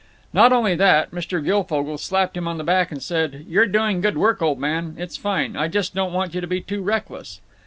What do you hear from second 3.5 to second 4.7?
doing good work, old